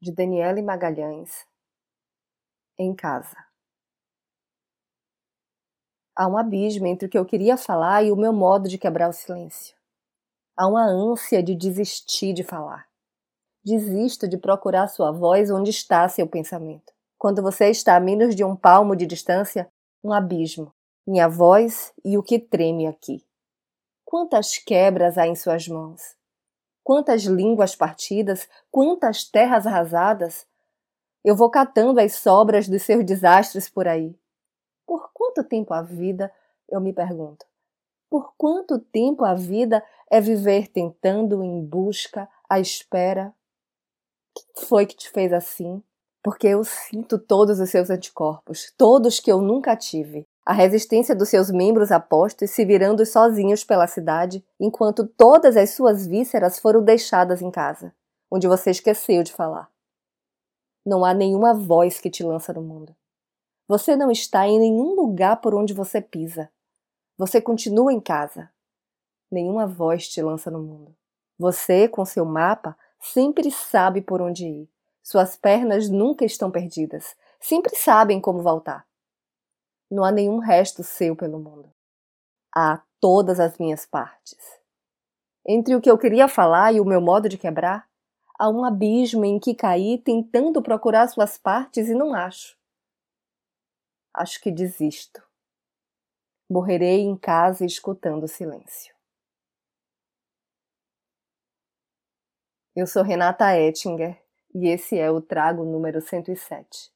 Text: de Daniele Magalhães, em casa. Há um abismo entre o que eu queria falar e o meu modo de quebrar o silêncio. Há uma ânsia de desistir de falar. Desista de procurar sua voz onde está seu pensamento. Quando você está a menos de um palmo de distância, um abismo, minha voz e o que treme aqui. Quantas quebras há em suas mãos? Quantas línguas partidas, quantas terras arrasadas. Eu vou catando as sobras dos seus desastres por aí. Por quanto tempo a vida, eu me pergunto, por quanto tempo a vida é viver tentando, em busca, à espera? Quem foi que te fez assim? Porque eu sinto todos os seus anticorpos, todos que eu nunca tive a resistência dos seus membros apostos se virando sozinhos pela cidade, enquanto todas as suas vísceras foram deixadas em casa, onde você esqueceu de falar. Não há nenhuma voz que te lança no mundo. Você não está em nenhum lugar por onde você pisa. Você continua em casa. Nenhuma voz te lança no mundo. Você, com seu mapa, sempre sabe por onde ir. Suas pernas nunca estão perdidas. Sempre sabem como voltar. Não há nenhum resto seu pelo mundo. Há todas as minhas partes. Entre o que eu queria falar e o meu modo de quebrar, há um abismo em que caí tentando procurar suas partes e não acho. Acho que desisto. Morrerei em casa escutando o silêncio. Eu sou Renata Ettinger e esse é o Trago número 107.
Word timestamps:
de 0.00 0.12
Daniele 0.12 0.62
Magalhães, 0.62 1.44
em 2.78 2.94
casa. 2.94 3.36
Há 6.14 6.26
um 6.26 6.36
abismo 6.36 6.86
entre 6.86 7.06
o 7.06 7.10
que 7.10 7.18
eu 7.18 7.26
queria 7.26 7.56
falar 7.56 8.04
e 8.04 8.12
o 8.12 8.16
meu 8.16 8.32
modo 8.32 8.68
de 8.68 8.78
quebrar 8.78 9.08
o 9.08 9.12
silêncio. 9.12 9.76
Há 10.56 10.66
uma 10.66 10.84
ânsia 10.84 11.42
de 11.42 11.54
desistir 11.54 12.32
de 12.32 12.42
falar. 12.42 12.88
Desista 13.64 14.28
de 14.28 14.36
procurar 14.36 14.88
sua 14.88 15.12
voz 15.12 15.50
onde 15.50 15.70
está 15.70 16.08
seu 16.08 16.26
pensamento. 16.26 16.92
Quando 17.16 17.42
você 17.42 17.68
está 17.70 17.96
a 17.96 18.00
menos 18.00 18.34
de 18.34 18.44
um 18.44 18.56
palmo 18.56 18.94
de 18.96 19.06
distância, 19.06 19.70
um 20.02 20.12
abismo, 20.12 20.72
minha 21.06 21.28
voz 21.28 21.92
e 22.04 22.16
o 22.16 22.22
que 22.22 22.38
treme 22.38 22.86
aqui. 22.86 23.24
Quantas 24.04 24.58
quebras 24.58 25.18
há 25.18 25.26
em 25.26 25.34
suas 25.34 25.68
mãos? 25.68 26.17
Quantas 26.88 27.24
línguas 27.24 27.76
partidas, 27.76 28.48
quantas 28.70 29.22
terras 29.22 29.66
arrasadas. 29.66 30.46
Eu 31.22 31.36
vou 31.36 31.50
catando 31.50 32.00
as 32.00 32.14
sobras 32.14 32.66
dos 32.66 32.80
seus 32.80 33.04
desastres 33.04 33.68
por 33.68 33.86
aí. 33.86 34.18
Por 34.86 35.10
quanto 35.12 35.44
tempo 35.44 35.74
a 35.74 35.82
vida, 35.82 36.32
eu 36.66 36.80
me 36.80 36.94
pergunto, 36.94 37.44
por 38.08 38.32
quanto 38.38 38.78
tempo 38.78 39.22
a 39.22 39.34
vida 39.34 39.84
é 40.10 40.18
viver 40.18 40.68
tentando, 40.68 41.44
em 41.44 41.62
busca, 41.62 42.26
à 42.48 42.58
espera? 42.58 43.34
Quem 44.34 44.64
foi 44.64 44.86
que 44.86 44.96
te 44.96 45.10
fez 45.10 45.30
assim? 45.30 45.82
Porque 46.22 46.46
eu 46.46 46.64
sinto 46.64 47.18
todos 47.18 47.60
os 47.60 47.68
seus 47.68 47.90
anticorpos, 47.90 48.72
todos 48.78 49.20
que 49.20 49.30
eu 49.30 49.42
nunca 49.42 49.76
tive 49.76 50.26
a 50.48 50.52
resistência 50.54 51.14
dos 51.14 51.28
seus 51.28 51.50
membros 51.50 51.92
apostos 51.92 52.52
se 52.52 52.64
virando 52.64 53.04
sozinhos 53.04 53.64
pela 53.64 53.86
cidade, 53.86 54.42
enquanto 54.58 55.06
todas 55.06 55.58
as 55.58 55.74
suas 55.74 56.06
vísceras 56.06 56.58
foram 56.58 56.82
deixadas 56.82 57.42
em 57.42 57.50
casa, 57.50 57.94
onde 58.30 58.48
você 58.48 58.70
esqueceu 58.70 59.22
de 59.22 59.30
falar. 59.30 59.70
Não 60.86 61.04
há 61.04 61.12
nenhuma 61.12 61.52
voz 61.52 62.00
que 62.00 62.08
te 62.08 62.22
lança 62.22 62.50
no 62.54 62.62
mundo. 62.62 62.96
Você 63.68 63.94
não 63.94 64.10
está 64.10 64.48
em 64.48 64.58
nenhum 64.58 64.94
lugar 64.94 65.38
por 65.42 65.54
onde 65.54 65.74
você 65.74 66.00
pisa. 66.00 66.50
Você 67.18 67.42
continua 67.42 67.92
em 67.92 68.00
casa. 68.00 68.48
Nenhuma 69.30 69.66
voz 69.66 70.08
te 70.08 70.22
lança 70.22 70.50
no 70.50 70.62
mundo. 70.62 70.96
Você, 71.38 71.86
com 71.86 72.06
seu 72.06 72.24
mapa, 72.24 72.74
sempre 72.98 73.50
sabe 73.50 74.00
por 74.00 74.22
onde 74.22 74.46
ir. 74.46 74.70
Suas 75.02 75.36
pernas 75.36 75.90
nunca 75.90 76.24
estão 76.24 76.50
perdidas. 76.50 77.14
Sempre 77.38 77.76
sabem 77.76 78.18
como 78.18 78.40
voltar. 78.42 78.87
Não 79.90 80.04
há 80.04 80.12
nenhum 80.12 80.38
resto 80.38 80.82
seu 80.82 81.16
pelo 81.16 81.38
mundo. 81.38 81.72
Há 82.54 82.82
todas 83.00 83.40
as 83.40 83.56
minhas 83.58 83.86
partes. 83.86 84.36
Entre 85.46 85.74
o 85.74 85.80
que 85.80 85.90
eu 85.90 85.96
queria 85.96 86.28
falar 86.28 86.74
e 86.74 86.80
o 86.80 86.84
meu 86.84 87.00
modo 87.00 87.28
de 87.28 87.38
quebrar, 87.38 87.88
há 88.38 88.48
um 88.50 88.64
abismo 88.64 89.24
em 89.24 89.38
que 89.38 89.54
caí 89.54 89.98
tentando 89.98 90.62
procurar 90.62 91.08
suas 91.08 91.38
partes 91.38 91.88
e 91.88 91.94
não 91.94 92.14
acho. 92.14 92.56
Acho 94.12 94.40
que 94.40 94.50
desisto. 94.50 95.22
Morrerei 96.50 97.00
em 97.00 97.16
casa 97.16 97.64
escutando 97.64 98.24
o 98.24 98.28
silêncio. 98.28 98.94
Eu 102.76 102.86
sou 102.86 103.02
Renata 103.02 103.58
Ettinger 103.58 104.22
e 104.54 104.68
esse 104.68 104.98
é 104.98 105.10
o 105.10 105.20
Trago 105.20 105.64
número 105.64 106.00
107. 106.00 106.92